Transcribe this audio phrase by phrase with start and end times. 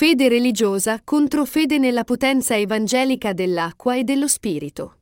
[0.00, 5.00] Fede religiosa contro fede nella potenza evangelica dell'acqua e dello Spirito.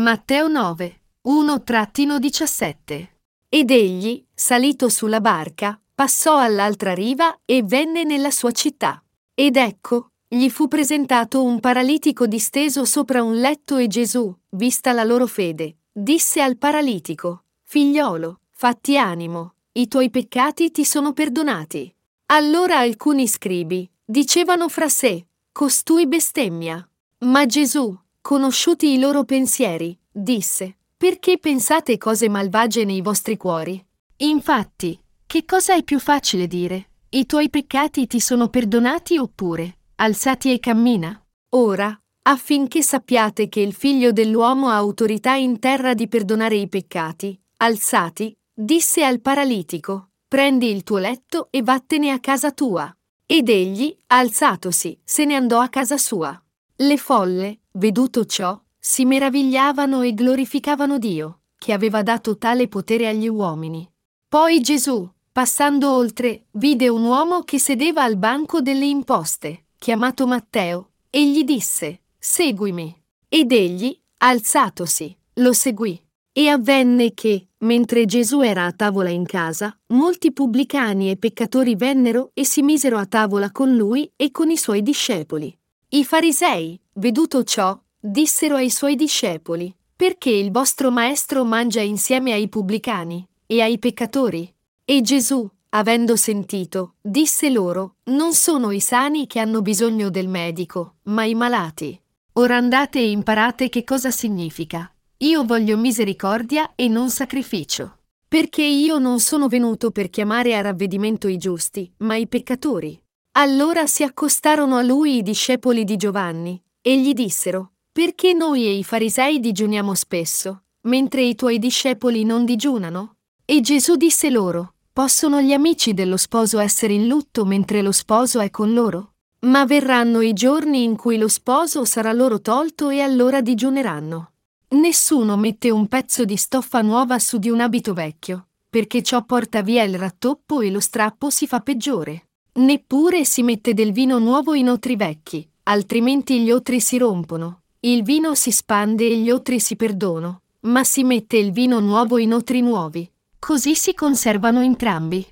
[0.00, 3.06] Matteo 9, 1-17
[3.48, 9.00] Ed egli, salito sulla barca, passò all'altra riva e venne nella sua città.
[9.32, 15.04] Ed ecco, gli fu presentato un paralitico disteso sopra un letto e Gesù, vista la
[15.04, 21.94] loro fede, disse al paralitico, Figliolo, fatti animo, i tuoi peccati ti sono perdonati.
[22.26, 26.86] Allora alcuni scribi dicevano fra sé, costui bestemmia.
[27.20, 33.82] Ma Gesù, conosciuti i loro pensieri, disse, perché pensate cose malvagie nei vostri cuori?
[34.18, 36.90] Infatti, che cosa è più facile dire?
[37.08, 41.18] I tuoi peccati ti sono perdonati oppure, alzati e cammina?
[41.54, 47.40] Ora, affinché sappiate che il figlio dell'uomo ha autorità in terra di perdonare i peccati,
[47.56, 52.94] alzati, disse al paralitico, prendi il tuo letto e vattene a casa tua.
[53.24, 56.40] Ed egli, alzatosi, se ne andò a casa sua.
[56.76, 63.28] Le folle, veduto ciò, si meravigliavano e glorificavano Dio, che aveva dato tale potere agli
[63.28, 63.90] uomini.
[64.28, 70.90] Poi Gesù, passando oltre, vide un uomo che sedeva al banco delle imposte, chiamato Matteo,
[71.08, 72.94] e gli disse, Seguimi.
[73.28, 75.98] Ed egli, alzatosi, lo seguì.
[76.34, 82.30] E avvenne che, mentre Gesù era a tavola in casa, molti pubblicani e peccatori vennero
[82.32, 85.54] e si misero a tavola con lui e con i suoi discepoli.
[85.90, 92.48] I farisei, veduto ciò, dissero ai suoi discepoli, perché il vostro maestro mangia insieme ai
[92.48, 94.50] pubblicani e ai peccatori?
[94.84, 100.94] E Gesù, avendo sentito, disse loro, non sono i sani che hanno bisogno del medico,
[101.04, 102.00] ma i malati.
[102.32, 104.91] Ora andate e imparate che cosa significa.
[105.22, 107.98] Io voglio misericordia e non sacrificio.
[108.26, 113.00] Perché io non sono venuto per chiamare a ravvedimento i giusti, ma i peccatori.
[113.36, 118.72] Allora si accostarono a lui i discepoli di Giovanni, e gli dissero, perché noi e
[118.72, 123.18] i farisei digiuniamo spesso, mentre i tuoi discepoli non digiunano?
[123.44, 128.40] E Gesù disse loro, possono gli amici dello sposo essere in lutto mentre lo sposo
[128.40, 129.12] è con loro?
[129.42, 134.31] Ma verranno i giorni in cui lo sposo sarà loro tolto e allora digiuneranno.
[134.72, 139.60] Nessuno mette un pezzo di stoffa nuova su di un abito vecchio, perché ciò porta
[139.60, 142.28] via il rattoppo e lo strappo si fa peggiore.
[142.54, 147.64] Neppure si mette del vino nuovo in otri vecchi, altrimenti gli otri si rompono.
[147.80, 152.16] Il vino si spande e gli otri si perdono, ma si mette il vino nuovo
[152.16, 153.10] in otri nuovi.
[153.38, 155.26] Così si conservano entrambi.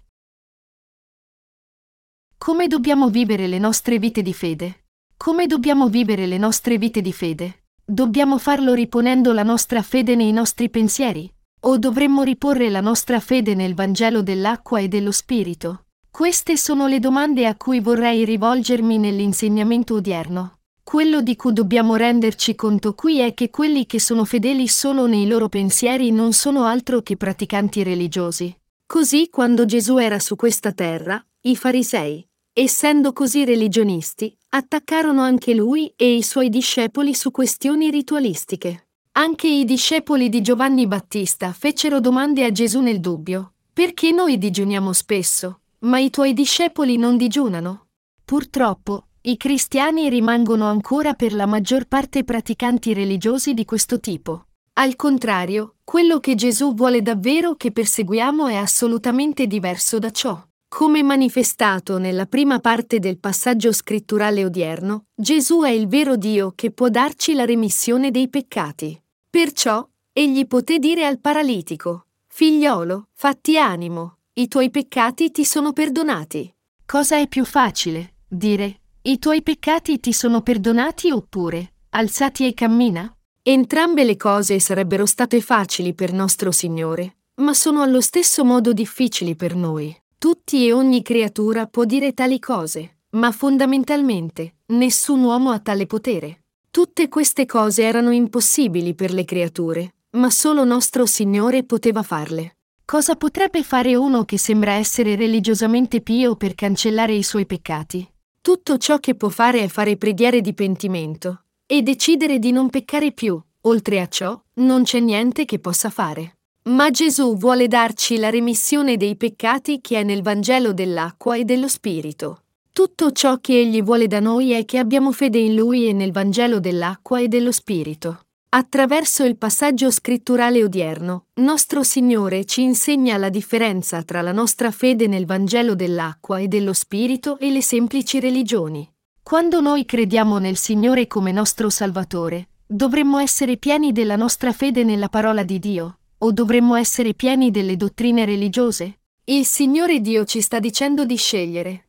[2.37, 4.85] Come dobbiamo vivere le nostre vite di fede?
[5.17, 7.60] Come dobbiamo vivere le nostre vite di fede?
[7.91, 11.29] Dobbiamo farlo riponendo la nostra fede nei nostri pensieri?
[11.63, 15.87] O dovremmo riporre la nostra fede nel Vangelo dell'acqua e dello Spirito?
[16.09, 20.59] Queste sono le domande a cui vorrei rivolgermi nell'insegnamento odierno.
[20.85, 25.27] Quello di cui dobbiamo renderci conto qui è che quelli che sono fedeli solo nei
[25.27, 28.57] loro pensieri non sono altro che praticanti religiosi.
[28.87, 32.25] Così quando Gesù era su questa terra, i farisei,
[32.63, 38.89] essendo così religionisti, attaccarono anche lui e i suoi discepoli su questioni ritualistiche.
[39.13, 43.55] Anche i discepoli di Giovanni Battista fecero domande a Gesù nel dubbio.
[43.73, 47.87] Perché noi digiuniamo spesso, ma i tuoi discepoli non digiunano?
[48.25, 54.49] Purtroppo, i cristiani rimangono ancora per la maggior parte praticanti religiosi di questo tipo.
[54.75, 60.49] Al contrario, quello che Gesù vuole davvero che perseguiamo è assolutamente diverso da ciò.
[60.73, 66.71] Come manifestato nella prima parte del passaggio scritturale odierno, Gesù è il vero Dio che
[66.71, 68.99] può darci la remissione dei peccati.
[69.29, 76.55] Perciò, egli poté dire al paralitico, Figliolo, fatti animo, i tuoi peccati ti sono perdonati.
[76.87, 78.15] Cosa è più facile?
[78.29, 83.13] Dire, i tuoi peccati ti sono perdonati oppure, alzati e cammina?
[83.43, 89.35] Entrambe le cose sarebbero state facili per nostro Signore, ma sono allo stesso modo difficili
[89.35, 89.95] per noi.
[90.21, 96.43] Tutti e ogni creatura può dire tali cose, ma fondamentalmente nessun uomo ha tale potere.
[96.71, 102.59] Tutte queste cose erano impossibili per le creature, ma solo nostro Signore poteva farle.
[102.85, 108.07] Cosa potrebbe fare uno che sembra essere religiosamente pio per cancellare i suoi peccati?
[108.43, 113.13] Tutto ciò che può fare è fare preghiere di pentimento e decidere di non peccare
[113.13, 113.43] più.
[113.63, 116.40] Oltre a ciò, non c'è niente che possa fare.
[116.71, 121.67] Ma Gesù vuole darci la remissione dei peccati che è nel Vangelo dell'acqua e dello
[121.67, 122.43] Spirito.
[122.73, 126.13] Tutto ciò che Egli vuole da noi è che abbiamo fede in Lui e nel
[126.13, 128.21] Vangelo dell'acqua e dello Spirito.
[128.51, 135.09] Attraverso il passaggio scritturale odierno, nostro Signore ci insegna la differenza tra la nostra fede
[135.09, 138.89] nel Vangelo dell'acqua e dello Spirito e le semplici religioni.
[139.25, 145.09] Quando noi crediamo nel Signore come nostro Salvatore, dovremmo essere pieni della nostra fede nella
[145.09, 149.01] parola di Dio, o dovremmo essere pieni delle dottrine religiose?
[149.25, 151.85] Il Signore Dio ci sta dicendo di scegliere.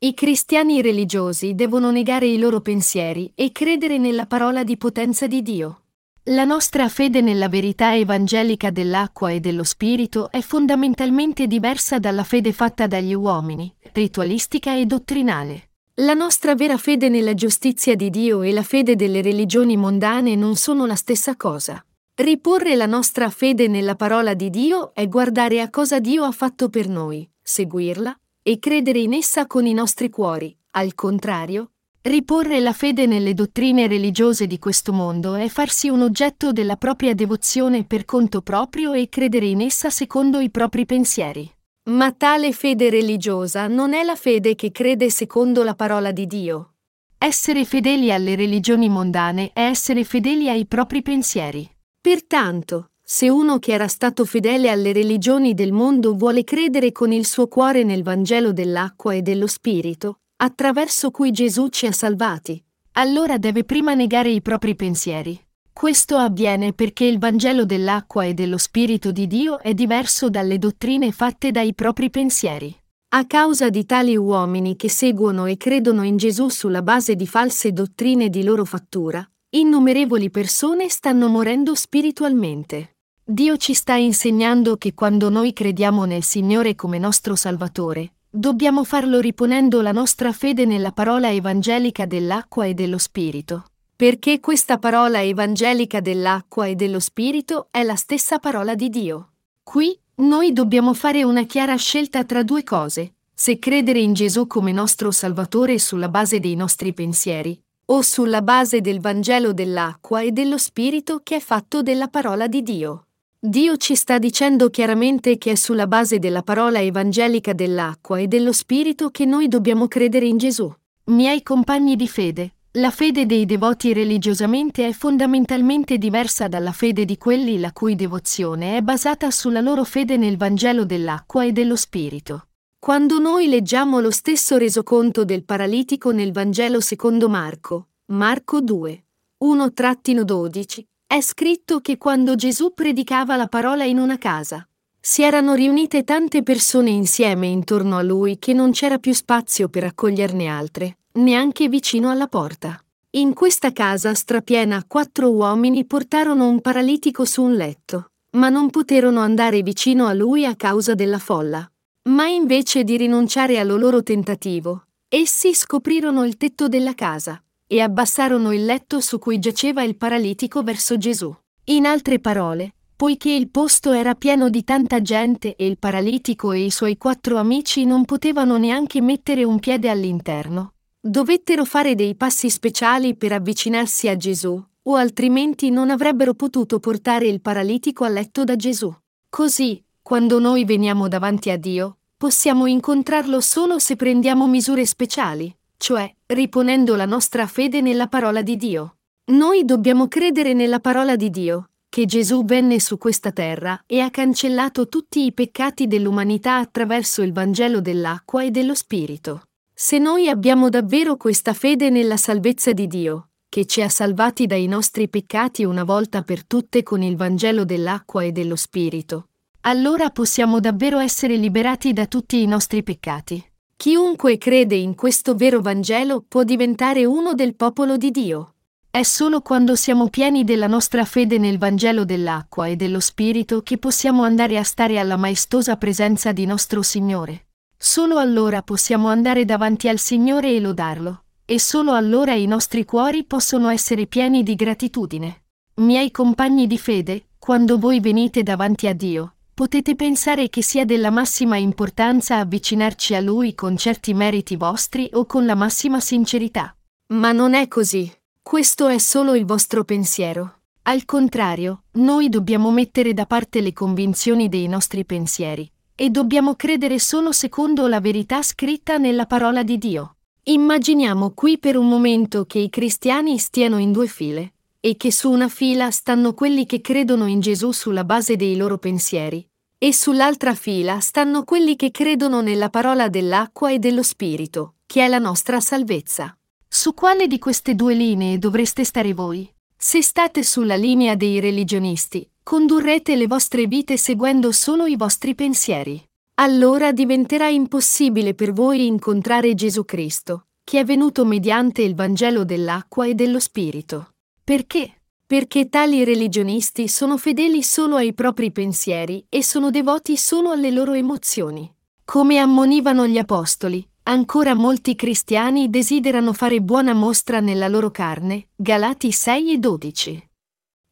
[0.00, 5.42] I cristiani religiosi devono negare i loro pensieri e credere nella parola di potenza di
[5.42, 5.82] Dio.
[6.30, 12.52] La nostra fede nella verità evangelica dell'acqua e dello Spirito è fondamentalmente diversa dalla fede
[12.52, 15.70] fatta dagli uomini, ritualistica e dottrinale.
[16.00, 20.54] La nostra vera fede nella giustizia di Dio e la fede delle religioni mondane non
[20.54, 21.82] sono la stessa cosa.
[22.20, 26.68] Riporre la nostra fede nella parola di Dio è guardare a cosa Dio ha fatto
[26.68, 28.12] per noi, seguirla
[28.42, 30.52] e credere in essa con i nostri cuori.
[30.72, 36.50] Al contrario, riporre la fede nelle dottrine religiose di questo mondo è farsi un oggetto
[36.50, 41.48] della propria devozione per conto proprio e credere in essa secondo i propri pensieri.
[41.90, 46.72] Ma tale fede religiosa non è la fede che crede secondo la parola di Dio.
[47.16, 51.76] Essere fedeli alle religioni mondane è essere fedeli ai propri pensieri.
[52.08, 57.26] Pertanto, se uno che era stato fedele alle religioni del mondo vuole credere con il
[57.26, 63.36] suo cuore nel Vangelo dell'acqua e dello Spirito, attraverso cui Gesù ci ha salvati, allora
[63.36, 65.38] deve prima negare i propri pensieri.
[65.70, 71.12] Questo avviene perché il Vangelo dell'acqua e dello Spirito di Dio è diverso dalle dottrine
[71.12, 72.74] fatte dai propri pensieri.
[73.08, 77.70] A causa di tali uomini che seguono e credono in Gesù sulla base di false
[77.70, 82.96] dottrine di loro fattura, innumerevoli persone stanno morendo spiritualmente.
[83.24, 89.20] Dio ci sta insegnando che quando noi crediamo nel Signore come nostro Salvatore, dobbiamo farlo
[89.20, 93.64] riponendo la nostra fede nella parola evangelica dell'acqua e dello Spirito.
[93.96, 99.30] Perché questa parola evangelica dell'acqua e dello Spirito è la stessa parola di Dio.
[99.62, 104.72] Qui noi dobbiamo fare una chiara scelta tra due cose, se credere in Gesù come
[104.72, 107.58] nostro Salvatore sulla base dei nostri pensieri,
[107.90, 112.62] o sulla base del Vangelo dell'acqua e dello Spirito che è fatto della parola di
[112.62, 113.06] Dio.
[113.38, 118.52] Dio ci sta dicendo chiaramente che è sulla base della parola evangelica dell'acqua e dello
[118.52, 120.70] Spirito che noi dobbiamo credere in Gesù.
[121.04, 127.16] Miei compagni di fede, la fede dei devoti religiosamente è fondamentalmente diversa dalla fede di
[127.16, 132.47] quelli la cui devozione è basata sulla loro fede nel Vangelo dell'acqua e dello Spirito.
[132.80, 139.04] Quando noi leggiamo lo stesso resoconto del paralitico nel Vangelo secondo Marco, Marco 2,
[139.44, 144.66] 1-12, è scritto che quando Gesù predicava la parola in una casa,
[145.00, 149.82] si erano riunite tante persone insieme intorno a lui che non c'era più spazio per
[149.82, 152.80] accoglierne altre, neanche vicino alla porta.
[153.10, 159.20] In questa casa strapiena quattro uomini portarono un paralitico su un letto, ma non poterono
[159.20, 161.68] andare vicino a lui a causa della folla.
[162.08, 168.52] Ma invece di rinunciare al loro tentativo, essi scoprirono il tetto della casa e abbassarono
[168.52, 171.34] il letto su cui giaceva il paralitico verso Gesù.
[171.64, 176.64] In altre parole, poiché il posto era pieno di tanta gente e il paralitico e
[176.64, 182.48] i suoi quattro amici non potevano neanche mettere un piede all'interno, dovettero fare dei passi
[182.48, 188.44] speciali per avvicinarsi a Gesù, o altrimenti non avrebbero potuto portare il paralitico a letto
[188.44, 188.90] da Gesù.
[189.28, 196.12] Così, quando noi veniamo davanti a Dio, possiamo incontrarlo solo se prendiamo misure speciali, cioè
[196.26, 198.96] riponendo la nostra fede nella parola di Dio.
[199.26, 204.10] Noi dobbiamo credere nella parola di Dio, che Gesù venne su questa terra e ha
[204.10, 209.42] cancellato tutti i peccati dell'umanità attraverso il Vangelo dell'acqua e dello Spirito.
[209.72, 214.66] Se noi abbiamo davvero questa fede nella salvezza di Dio, che ci ha salvati dai
[214.66, 219.27] nostri peccati una volta per tutte con il Vangelo dell'acqua e dello Spirito,
[219.62, 223.44] allora possiamo davvero essere liberati da tutti i nostri peccati.
[223.76, 228.54] Chiunque crede in questo vero Vangelo può diventare uno del popolo di Dio.
[228.90, 233.78] È solo quando siamo pieni della nostra fede nel Vangelo dell'acqua e dello Spirito che
[233.78, 237.48] possiamo andare a stare alla maestosa presenza di nostro Signore.
[237.76, 243.24] Solo allora possiamo andare davanti al Signore e lodarlo, e solo allora i nostri cuori
[243.24, 245.44] possono essere pieni di gratitudine.
[245.74, 251.10] Miei compagni di fede, quando voi venite davanti a Dio, potete pensare che sia della
[251.10, 256.76] massima importanza avvicinarci a Lui con certi meriti vostri o con la massima sincerità.
[257.14, 258.08] Ma non è così.
[258.40, 260.60] Questo è solo il vostro pensiero.
[260.82, 267.00] Al contrario, noi dobbiamo mettere da parte le convinzioni dei nostri pensieri e dobbiamo credere
[267.00, 270.18] solo secondo la verità scritta nella parola di Dio.
[270.44, 275.30] Immaginiamo qui per un momento che i cristiani stiano in due file e che su
[275.30, 279.46] una fila stanno quelli che credono in Gesù sulla base dei loro pensieri
[279.80, 285.08] e sull'altra fila stanno quelli che credono nella parola dell'acqua e dello Spirito, che è
[285.08, 286.36] la nostra salvezza.
[286.66, 289.48] Su quale di queste due linee dovreste stare voi?
[289.76, 296.04] Se state sulla linea dei religionisti, condurrete le vostre vite seguendo solo i vostri pensieri.
[296.40, 303.06] Allora diventerà impossibile per voi incontrare Gesù Cristo, che è venuto mediante il Vangelo dell'acqua
[303.06, 304.14] e dello Spirito.
[304.48, 305.02] Perché?
[305.26, 310.94] Perché tali religionisti sono fedeli solo ai propri pensieri e sono devoti solo alle loro
[310.94, 311.70] emozioni.
[312.02, 319.12] Come ammonivano gli apostoli, ancora molti cristiani desiderano fare buona mostra nella loro carne, Galati
[319.12, 320.28] 6 e 12.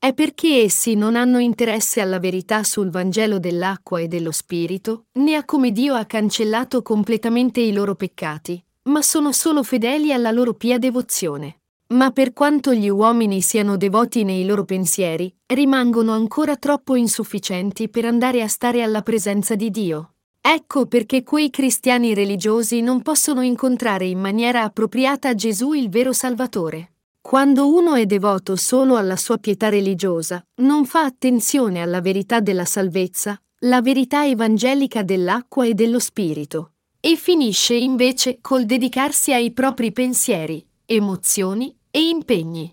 [0.01, 5.35] È perché essi non hanno interesse alla verità sul Vangelo dell'acqua e dello Spirito, né
[5.35, 10.53] a come Dio ha cancellato completamente i loro peccati, ma sono solo fedeli alla loro
[10.53, 11.61] pia devozione.
[11.89, 18.05] Ma per quanto gli uomini siano devoti nei loro pensieri, rimangono ancora troppo insufficienti per
[18.05, 20.15] andare a stare alla presenza di Dio.
[20.41, 26.95] Ecco perché quei cristiani religiosi non possono incontrare in maniera appropriata Gesù il vero Salvatore.
[27.21, 32.65] Quando uno è devoto solo alla sua pietà religiosa, non fa attenzione alla verità della
[32.65, 39.93] salvezza, la verità evangelica dell'acqua e dello Spirito, e finisce invece col dedicarsi ai propri
[39.93, 42.71] pensieri, emozioni e impegni.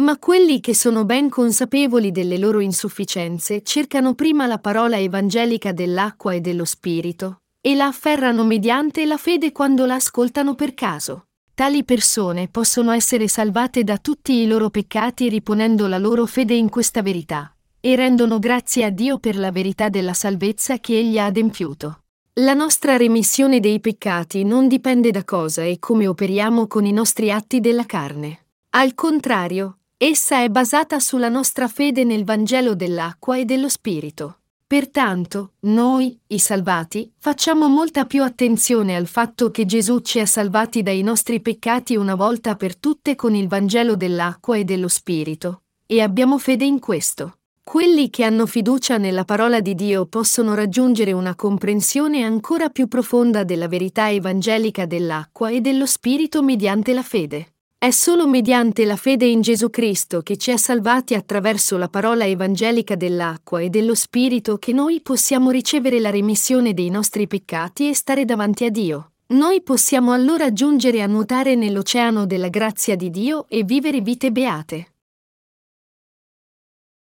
[0.00, 6.34] Ma quelli che sono ben consapevoli delle loro insufficienze cercano prima la parola evangelica dell'acqua
[6.34, 11.28] e dello spirito e la afferrano mediante la fede quando la ascoltano per caso.
[11.54, 16.68] Tali persone possono essere salvate da tutti i loro peccati riponendo la loro fede in
[16.68, 21.24] questa verità e rendono grazie a Dio per la verità della salvezza che Egli ha
[21.24, 22.00] adempiuto.
[22.40, 27.30] La nostra remissione dei peccati non dipende da cosa e come operiamo con i nostri
[27.30, 28.40] atti della carne.
[28.78, 34.40] Al contrario, essa è basata sulla nostra fede nel Vangelo dell'acqua e dello Spirito.
[34.66, 40.82] Pertanto, noi, i salvati, facciamo molta più attenzione al fatto che Gesù ci ha salvati
[40.82, 46.02] dai nostri peccati una volta per tutte con il Vangelo dell'acqua e dello Spirito, e
[46.02, 47.38] abbiamo fede in questo.
[47.64, 53.42] Quelli che hanno fiducia nella parola di Dio possono raggiungere una comprensione ancora più profonda
[53.42, 57.52] della verità evangelica dell'acqua e dello Spirito mediante la fede.
[57.78, 62.24] È solo mediante la fede in Gesù Cristo che ci ha salvati attraverso la parola
[62.24, 67.94] evangelica dell'acqua e dello Spirito che noi possiamo ricevere la remissione dei nostri peccati e
[67.94, 69.12] stare davanti a Dio.
[69.28, 74.92] Noi possiamo allora giungere a nuotare nell'oceano della grazia di Dio e vivere vite beate.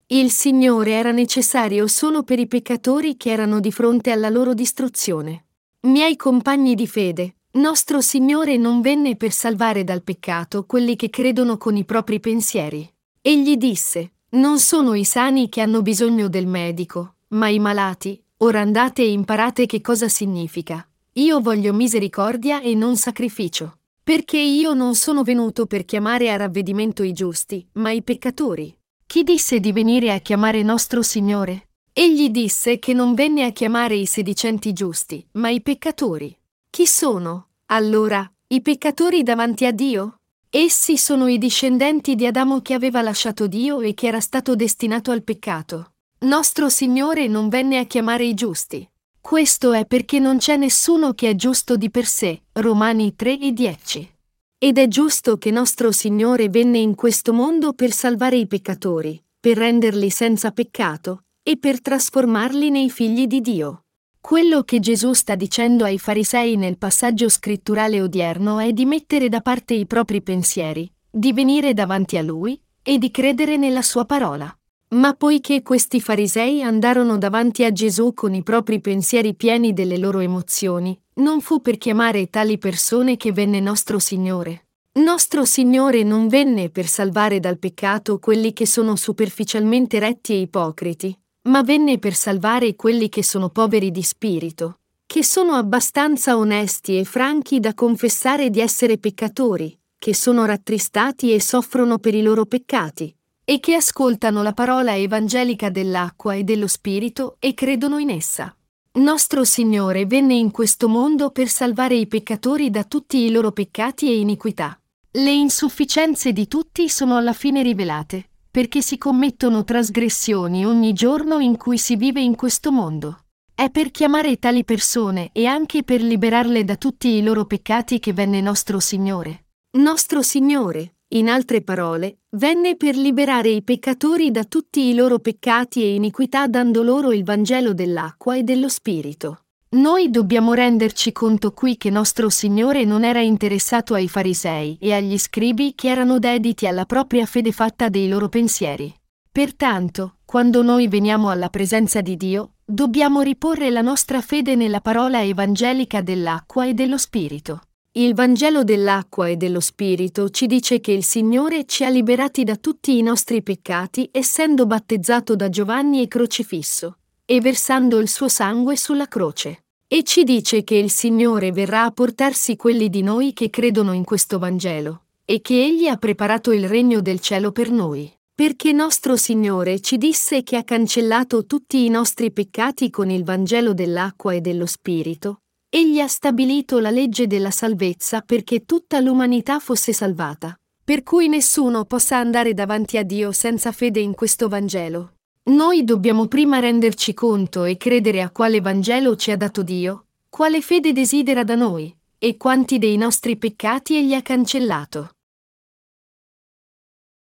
[0.08, 5.46] Il Signore era necessario solo per i peccatori che erano di fronte alla loro distruzione.
[5.82, 11.58] Miei compagni di fede, nostro Signore non venne per salvare dal peccato quelli che credono
[11.58, 12.92] con i propri pensieri.
[13.22, 18.62] Egli disse, non sono i sani che hanno bisogno del medico, ma i malati, ora
[18.62, 20.88] andate e imparate che cosa significa.
[21.13, 23.78] Io voglio misericordia e non sacrificio.
[24.04, 28.75] Perché io non sono venuto per chiamare a ravvedimento i giusti, ma i peccatori.
[29.06, 31.70] Chi disse di venire a chiamare nostro Signore?
[31.94, 36.36] Egli disse che non venne a chiamare i sedicenti giusti, ma i peccatori.
[36.70, 40.22] Chi sono, allora, i peccatori davanti a Dio?
[40.50, 45.12] Essi sono i discendenti di Adamo che aveva lasciato Dio e che era stato destinato
[45.12, 45.92] al peccato.
[46.22, 48.90] Nostro Signore non venne a chiamare i giusti.
[49.22, 52.42] Questo è perché non c'è nessuno che è giusto di per sé.
[52.54, 54.16] Romani 3 e 10.
[54.58, 59.58] Ed è giusto che nostro Signore venne in questo mondo per salvare i peccatori, per
[59.58, 63.84] renderli senza peccato e per trasformarli nei figli di Dio.
[64.22, 69.42] Quello che Gesù sta dicendo ai farisei nel passaggio scritturale odierno è di mettere da
[69.42, 74.54] parte i propri pensieri, di venire davanti a Lui e di credere nella Sua parola.
[74.90, 80.20] Ma poiché questi farisei andarono davanti a Gesù con i propri pensieri pieni delle loro
[80.20, 84.66] emozioni, non fu per chiamare tali persone che venne nostro Signore.
[85.00, 91.18] Nostro Signore non venne per salvare dal peccato quelli che sono superficialmente retti e ipocriti,
[91.50, 97.03] ma venne per salvare quelli che sono poveri di spirito, che sono abbastanza onesti e
[97.03, 103.13] franchi da confessare di essere peccatori, che sono rattristati e soffrono per i loro peccati,
[103.44, 108.56] e che ascoltano la parola evangelica dell'acqua e dello spirito e credono in essa.
[108.91, 114.08] Nostro Signore venne in questo mondo per salvare i peccatori da tutti i loro peccati
[114.08, 114.79] e iniquità.
[115.12, 121.58] Le insufficienze di tutti sono alla fine rivelate, perché si commettono trasgressioni ogni giorno in
[121.58, 123.25] cui si vive in questo mondo.
[123.53, 128.13] È per chiamare tali persone e anche per liberarle da tutti i loro peccati che
[128.13, 129.46] venne nostro Signore.
[129.77, 135.84] Nostro Signore, in altre parole, venne per liberare i peccatori da tutti i loro peccati
[135.84, 139.41] e iniquità dando loro il Vangelo dell'acqua e dello Spirito.
[139.72, 145.16] Noi dobbiamo renderci conto qui che nostro Signore non era interessato ai farisei e agli
[145.20, 148.92] scribi che erano dediti alla propria fede fatta dei loro pensieri.
[149.32, 155.24] Pertanto, quando noi veniamo alla presenza di Dio, dobbiamo riporre la nostra fede nella parola
[155.24, 157.62] evangelica dell'acqua e dello Spirito.
[157.92, 162.56] Il Vangelo dell'acqua e dello Spirito ci dice che il Signore ci ha liberati da
[162.56, 166.99] tutti i nostri peccati essendo battezzato da Giovanni e crocifisso,
[167.32, 169.66] e versando il suo sangue sulla croce.
[169.88, 174.04] E ci dice che il Signore verrà a portarsi quelli di noi che credono in
[174.04, 179.18] questo Vangelo, e che Egli ha preparato il regno del cielo per noi perché nostro
[179.18, 184.40] Signore ci disse che ha cancellato tutti i nostri peccati con il Vangelo dell'acqua e
[184.40, 191.04] dello Spirito, egli ha stabilito la legge della salvezza perché tutta l'umanità fosse salvata, per
[191.04, 195.19] cui nessuno possa andare davanti a Dio senza fede in questo Vangelo.
[195.50, 200.62] Noi dobbiamo prima renderci conto e credere a quale Vangelo ci ha dato Dio, quale
[200.62, 205.10] fede desidera da noi, e quanti dei nostri peccati egli ha cancellato.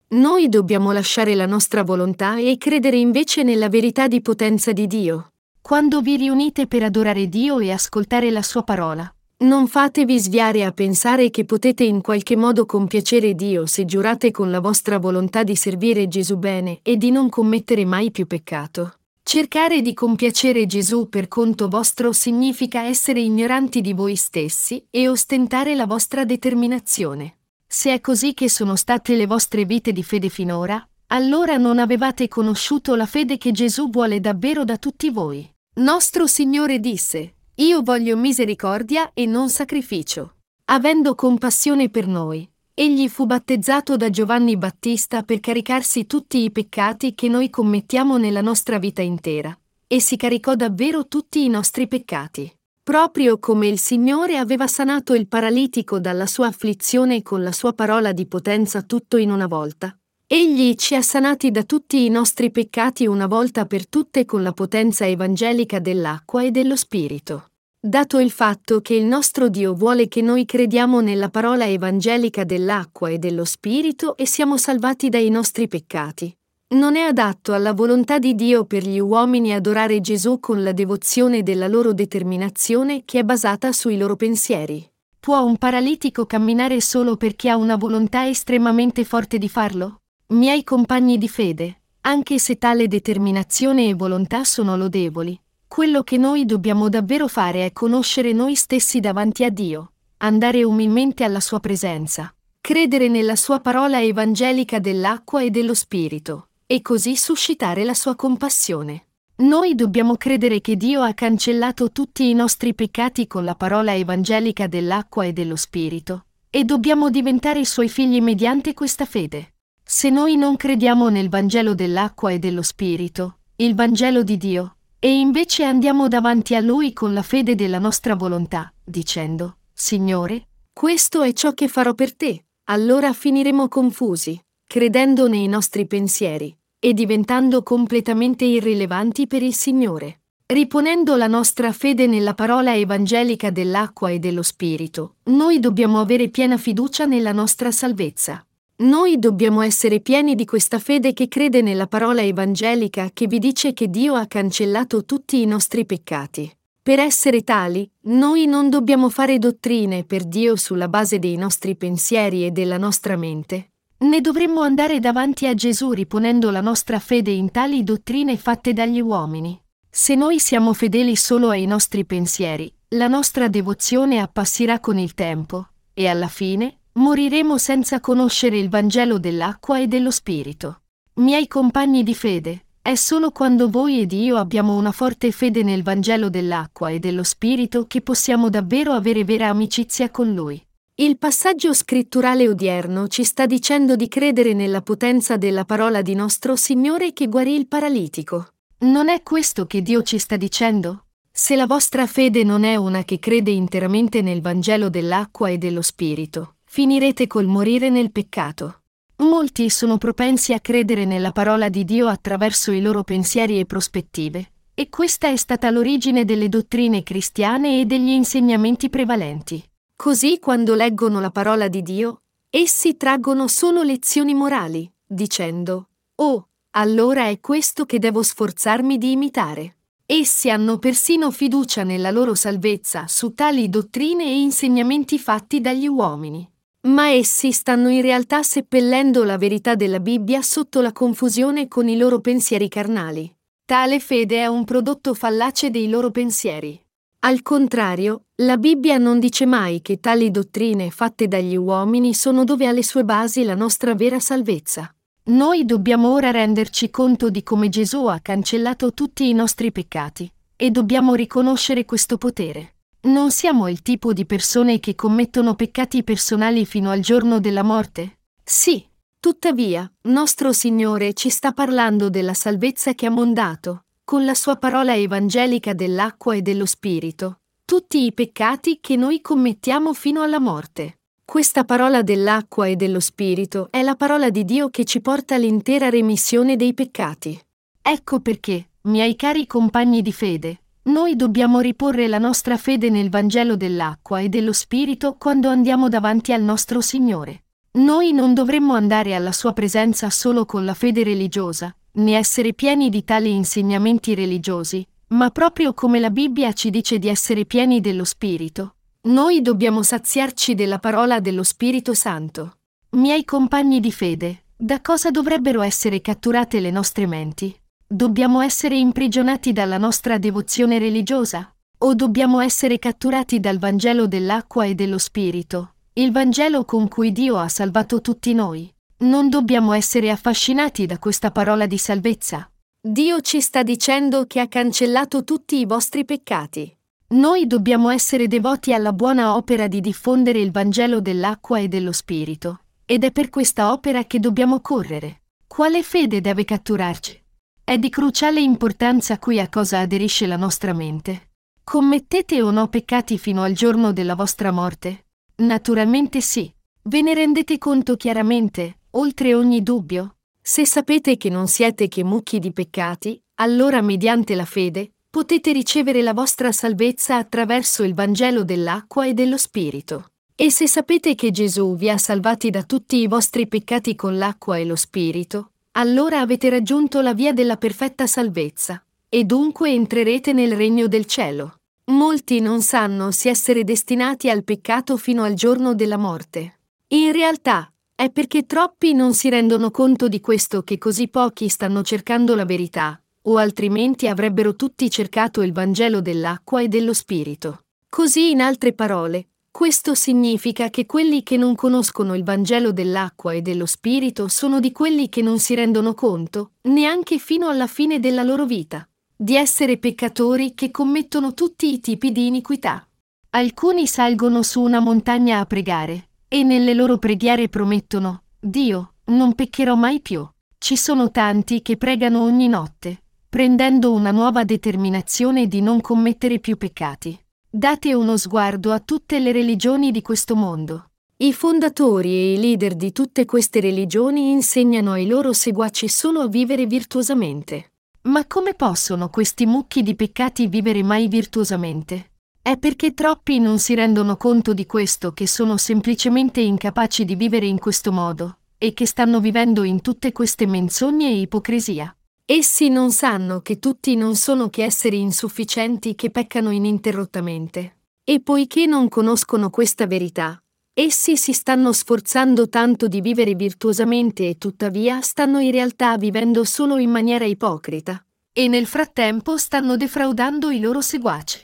[0.10, 5.30] Noi dobbiamo lasciare la nostra volontà e credere invece nella verità di potenza di Dio.
[5.62, 9.10] Quando vi riunite per adorare Dio e ascoltare la sua parola,
[9.42, 14.52] non fatevi sviare a pensare che potete in qualche modo compiacere Dio se giurate con
[14.52, 18.96] la vostra volontà di servire Gesù bene e di non commettere mai più peccato.
[19.24, 25.74] Cercare di compiacere Gesù per conto vostro significa essere ignoranti di voi stessi e ostentare
[25.74, 27.38] la vostra determinazione.
[27.66, 32.28] Se è così che sono state le vostre vite di fede finora, allora non avevate
[32.28, 35.50] conosciuto la fede che Gesù vuole davvero da tutti voi.
[35.76, 40.38] Nostro Signore disse, Io voglio misericordia e non sacrificio.
[40.72, 47.13] Avendo compassione per noi, egli fu battezzato da Giovanni Battista per caricarsi tutti i peccati
[47.13, 52.51] che noi commettiamo nella nostra vita intera, e si caricò davvero tutti i nostri peccati.
[52.82, 58.12] Proprio come il Signore aveva sanato il paralitico dalla sua afflizione con la sua parola
[58.12, 59.96] di potenza tutto in una volta.
[60.25, 64.51] Egli ci ha sanati da tutti i nostri peccati una volta per tutte con la
[64.51, 67.50] potenza evangelica dell'acqua e dello Spirito.
[67.83, 73.09] Dato il fatto che il nostro Dio vuole che noi crediamo nella parola evangelica dell'acqua
[73.09, 76.31] e dello Spirito e siamo salvati dai nostri peccati,
[76.75, 81.41] non è adatto alla volontà di Dio per gli uomini adorare Gesù con la devozione
[81.41, 84.87] della loro determinazione che è basata sui loro pensieri.
[85.20, 90.01] Può un paralitico camminare solo perché ha una volontà estremamente forte di farlo?
[90.33, 95.41] Miei compagni di fede, anche se tale determinazione e volontà sono lodevoli,
[95.72, 101.24] quello che noi dobbiamo davvero fare è conoscere noi stessi davanti a Dio, andare umilmente
[101.24, 107.86] alla sua presenza, credere nella sua parola evangelica dell'acqua e dello Spirito, e così suscitare
[107.86, 109.05] la sua compassione.
[109.38, 114.68] Noi dobbiamo credere che Dio ha cancellato tutti i nostri peccati con la parola evangelica
[114.68, 119.53] dell'acqua e dello Spirito, e dobbiamo diventare suoi figli mediante questa fede.
[119.81, 125.18] Se noi non crediamo nel Vangelo dell'acqua e dello Spirito, il Vangelo di Dio, e
[125.18, 131.33] invece andiamo davanti a Lui con la fede della nostra volontà, dicendo, Signore, questo è
[131.33, 138.46] ciò che farò per te, allora finiremo confusi, credendo nei nostri pensieri, e diventando completamente
[138.46, 140.20] irrilevanti per il Signore.
[140.46, 146.57] Riponendo la nostra fede nella parola evangelica dell'acqua e dello Spirito, noi dobbiamo avere piena
[146.57, 148.46] fiducia nella nostra salvezza.
[148.81, 153.74] Noi dobbiamo essere pieni di questa fede che crede nella parola evangelica che vi dice
[153.74, 156.51] che Dio ha cancellato tutti i nostri peccati.
[156.81, 162.44] Per essere tali, noi non dobbiamo fare dottrine per Dio sulla base dei nostri pensieri
[162.44, 167.51] e della nostra mente, ne dovremmo andare davanti a Gesù riponendo la nostra fede in
[167.51, 169.61] tali dottrine fatte dagli uomini.
[169.87, 175.67] Se noi siamo fedeli solo ai nostri pensieri, la nostra devozione appassirà con il tempo,
[175.94, 180.82] e alla fine moriremo senza conoscere il Vangelo dell'acqua e dello Spirito.
[181.16, 185.84] Miei compagni di fede, è solo quando voi ed io abbiamo una forte fede nel
[185.84, 190.60] Vangelo dell'acqua e dello Spirito che possiamo davvero avere vera amicizia con Lui.
[190.96, 196.56] Il passaggio scritturale odierno ci sta dicendo di credere nella potenza della parola di nostro
[196.56, 198.48] Signore che guarì il paralitico.
[198.80, 201.06] Non è questo che Dio ci sta dicendo?
[201.32, 205.82] Se la vostra fede non è una che crede interamente nel Vangelo dell'acqua e dello
[205.82, 208.84] Spirito, finirete col morire nel peccato.
[209.24, 214.51] Molti sono propensi a credere nella parola di Dio attraverso i loro pensieri e prospettive,
[214.74, 219.62] E questa è stata l'origine delle dottrine cristiane e degli insegnamenti prevalenti.
[219.98, 225.90] Così quando leggono la parola di Dio, essi traggono solo lezioni morali, dicendo,
[226.22, 229.75] Oh, allora è questo che devo sforzarmi di imitare.
[230.05, 236.50] Essi hanno persino fiducia nella loro salvezza su tali dottrine e insegnamenti fatti dagli uomini.
[236.83, 241.96] Ma essi stanno in realtà seppellendo la verità della Bibbia sotto la confusione con i
[241.96, 243.31] loro pensieri carnali.
[243.63, 246.83] Tale fede è un prodotto fallace dei loro pensieri.
[247.20, 252.65] Al contrario, la Bibbia non dice mai che tali dottrine fatte dagli uomini sono dove
[252.65, 254.91] ha le sue basi la nostra vera salvezza.
[255.25, 260.72] Noi dobbiamo ora renderci conto di come Gesù ha cancellato tutti i nostri peccati, e
[260.72, 262.77] dobbiamo riconoscere questo potere.
[263.03, 268.20] Non siamo il tipo di persone che commettono peccati personali fino al giorno della morte?
[268.44, 268.85] Sì,
[269.22, 274.96] Tuttavia, nostro Signore ci sta parlando della salvezza che ha mondato, con la sua parola
[274.96, 281.01] evangelica dell'acqua e dello Spirito, tutti i peccati che noi commettiamo fino alla morte.
[281.24, 285.90] Questa parola dell'acqua e dello Spirito è la parola di Dio che ci porta all'intera
[285.90, 287.40] remissione dei peccati.
[287.79, 293.55] Ecco perché, miei cari compagni di fede, noi dobbiamo riporre la nostra fede nel Vangelo
[293.55, 297.44] dell'acqua e dello Spirito quando andiamo davanti al nostro Signore.
[297.74, 302.89] Noi non dovremmo andare alla sua presenza solo con la fede religiosa, né essere pieni
[302.89, 308.03] di tali insegnamenti religiosi, ma proprio come la Bibbia ci dice di essere pieni dello
[308.03, 308.75] Spirito.
[309.03, 312.57] Noi dobbiamo saziarci della parola dello Spirito Santo.
[312.91, 317.61] Miei compagni di fede, da cosa dovrebbero essere catturate le nostre menti?
[317.94, 321.54] Dobbiamo essere imprigionati dalla nostra devozione religiosa?
[321.80, 327.36] O dobbiamo essere catturati dal Vangelo dell'acqua e dello Spirito, il Vangelo con cui Dio
[327.36, 328.74] ha salvato tutti noi.
[329.00, 332.50] Non dobbiamo essere affascinati da questa parola di salvezza.
[332.82, 336.74] Dio ci sta dicendo che ha cancellato tutti i vostri peccati.
[337.10, 342.62] Noi dobbiamo essere devoti alla buona opera di diffondere il Vangelo dell'acqua e dello Spirito,
[342.86, 345.24] ed è per questa opera che dobbiamo correre.
[345.46, 347.22] Quale fede deve catturarci?
[347.64, 351.30] È di cruciale importanza qui a cosa aderisce la nostra mente.
[351.64, 355.06] Commettete o no peccati fino al giorno della vostra morte?
[355.38, 356.54] Naturalmente sì.
[356.84, 360.16] Ve ne rendete conto chiaramente, oltre ogni dubbio?
[360.42, 366.02] Se sapete che non siete che mucchi di peccati, allora mediante la fede potete ricevere
[366.02, 370.08] la vostra salvezza attraverso il Vangelo dell'acqua e dello Spirito.
[370.36, 374.58] E se sapete che Gesù vi ha salvati da tutti i vostri peccati con l'acqua
[374.58, 380.55] e lo Spirito, allora avete raggiunto la via della perfetta salvezza, e dunque entrerete nel
[380.55, 381.55] regno del cielo.
[381.86, 386.60] Molti non sanno se essere destinati al peccato fino al giorno della morte.
[386.90, 391.84] In realtà, è perché troppi non si rendono conto di questo che così pochi stanno
[391.84, 397.62] cercando la verità, o altrimenti avrebbero tutti cercato il Vangelo dell'acqua e dello Spirito.
[397.88, 403.42] Così, in altre parole, questo significa che quelli che non conoscono il Vangelo dell'acqua e
[403.42, 408.24] dello Spirito sono di quelli che non si rendono conto, neanche fino alla fine della
[408.24, 408.85] loro vita
[409.22, 412.83] di essere peccatori che commettono tutti i tipi di iniquità.
[413.29, 419.75] Alcuni salgono su una montagna a pregare, e nelle loro preghiere promettono, Dio, non peccherò
[419.75, 420.27] mai più.
[420.57, 426.57] Ci sono tanti che pregano ogni notte, prendendo una nuova determinazione di non commettere più
[426.57, 427.16] peccati.
[427.53, 430.92] Date uno sguardo a tutte le religioni di questo mondo.
[431.18, 436.27] I fondatori e i leader di tutte queste religioni insegnano ai loro seguaci solo a
[436.29, 437.74] vivere virtuosamente.
[438.03, 442.11] Ma come possono questi mucchi di peccati vivere mai virtuosamente?
[442.42, 447.48] È perché troppi non si rendono conto di questo che sono semplicemente incapaci di vivere
[447.48, 451.94] in questo modo, e che stanno vivendo in tutte queste menzogne e ipocrisia.
[452.25, 457.77] Essi non sanno che tutti non sono che esseri insufficienti che peccano ininterrottamente.
[458.03, 460.42] E poiché non conoscono questa verità,
[460.74, 466.77] Essi si stanno sforzando tanto di vivere virtuosamente e tuttavia stanno in realtà vivendo solo
[466.77, 468.03] in maniera ipocrita.
[468.31, 471.40] E nel frattempo stanno defraudando i loro seguaci.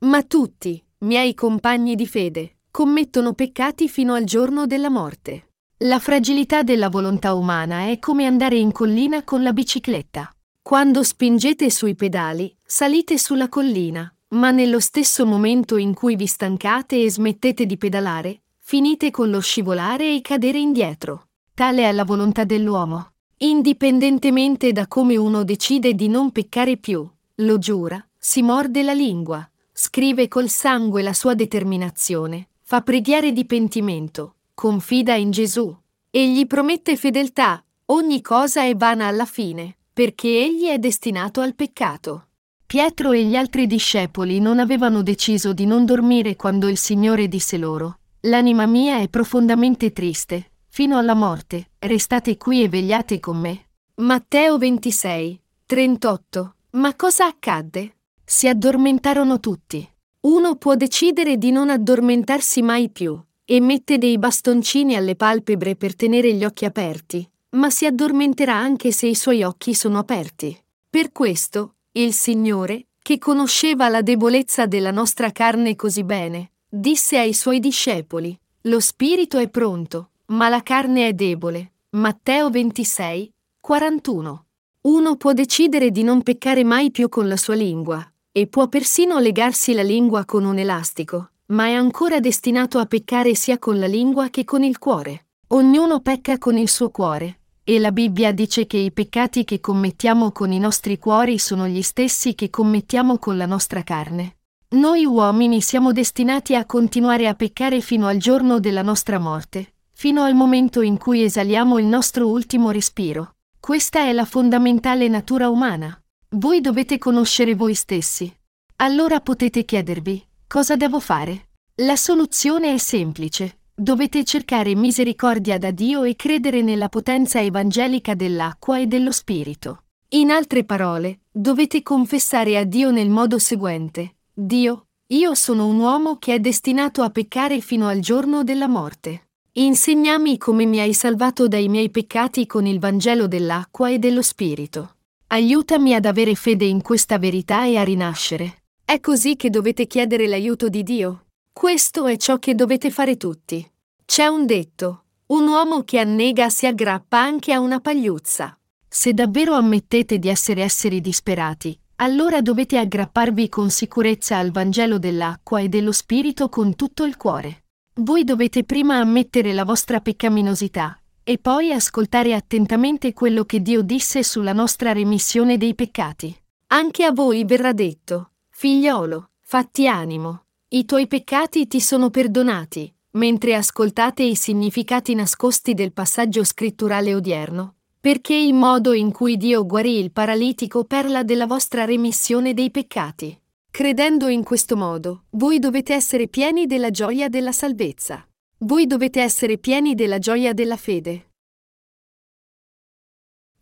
[0.00, 5.49] Ma tutti, miei compagni di fede, commettono peccati fino al giorno della morte.
[5.84, 10.30] La fragilità della volontà umana è come andare in collina con la bicicletta.
[10.60, 17.02] Quando spingete sui pedali, salite sulla collina, ma nello stesso momento in cui vi stancate
[17.02, 21.28] e smettete di pedalare, finite con lo scivolare e cadere indietro.
[21.54, 23.12] Tale è la volontà dell'uomo.
[23.38, 29.50] Indipendentemente da come uno decide di non peccare più, lo giura, si morde la lingua,
[29.72, 35.74] scrive col sangue la sua determinazione, fa preghiere di pentimento, confida in Gesù,
[36.10, 41.54] e gli promette fedeltà, ogni cosa è vana alla fine, perché egli è destinato al
[41.54, 42.26] peccato.
[42.66, 47.56] Pietro e gli altri discepoli non avevano deciso di non dormire quando il Signore disse
[47.56, 53.68] loro, L'anima mia è profondamente triste, fino alla morte, restate qui e vegliate con me.
[53.94, 56.54] Matteo 26, 38.
[56.72, 57.94] Ma cosa accadde?
[58.22, 59.90] Si addormentarono tutti.
[60.20, 63.18] Uno può decidere di non addormentarsi mai più,
[63.52, 68.92] e mette dei bastoncini alle palpebre per tenere gli occhi aperti, ma si addormenterà anche
[68.92, 70.56] se i suoi occhi sono aperti.
[70.88, 77.34] Per questo, il Signore, che conosceva la debolezza della nostra carne così bene, disse ai
[77.34, 81.72] suoi discepoli, Lo spirito è pronto, ma la carne è debole.
[81.90, 84.44] Matteo 26, 41.
[84.82, 89.18] Uno può decidere di non peccare mai più con la sua lingua, e può persino
[89.18, 93.86] legarsi la lingua con un elastico, ma è ancora destinato a peccare sia con la
[93.86, 95.26] lingua che con il cuore.
[95.48, 100.30] Ognuno pecca con il suo cuore, e la Bibbia dice che i peccati che commettiamo
[100.32, 104.36] con i nostri cuori sono gli stessi che commettiamo con la nostra carne.
[104.70, 110.22] Noi uomini siamo destinati a continuare a peccare fino al giorno della nostra morte, fino
[110.22, 113.34] al momento in cui esaliamo il nostro ultimo respiro.
[113.58, 116.00] Questa è la fondamentale natura umana.
[116.30, 118.32] Voi dovete conoscere voi stessi.
[118.76, 121.50] Allora potete chiedervi, cosa devo fare?
[121.76, 128.78] La soluzione è semplice dovete cercare misericordia da Dio e credere nella potenza evangelica dell'acqua
[128.78, 129.84] e dello Spirito.
[130.10, 134.16] In altre parole, dovete confessare a Dio nel modo seguente.
[134.34, 139.28] Dio, io sono un uomo che è destinato a peccare fino al giorno della morte.
[139.52, 144.96] Insegnami come mi hai salvato dai miei peccati con il Vangelo dell'acqua e dello Spirito.
[145.28, 148.59] Aiutami ad avere fede in questa verità e a rinascere.
[148.90, 151.26] È così che dovete chiedere l'aiuto di Dio.
[151.52, 153.64] Questo è ciò che dovete fare tutti.
[154.04, 158.58] C'è un detto, un uomo che annega si aggrappa anche a una pagliuzza.
[158.88, 165.60] Se davvero ammettete di essere esseri disperati, allora dovete aggrapparvi con sicurezza al Vangelo dell'acqua
[165.60, 167.66] e dello Spirito con tutto il cuore.
[168.00, 174.24] Voi dovete prima ammettere la vostra peccaminosità e poi ascoltare attentamente quello che Dio disse
[174.24, 176.36] sulla nostra remissione dei peccati.
[176.72, 183.54] Anche a voi verrà detto, figliolo, fatti animo, i tuoi peccati ti sono perdonati, mentre
[183.54, 189.98] ascoltate i significati nascosti del passaggio scritturale odierno, perché il modo in cui Dio guarì
[189.98, 193.34] il paralitico parla della vostra remissione dei peccati.
[193.70, 198.28] Credendo in questo modo, voi dovete essere pieni della gioia della salvezza.
[198.58, 201.29] Voi dovete essere pieni della gioia della fede.